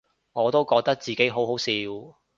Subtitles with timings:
[0.33, 1.69] 我都覺得自己好好笑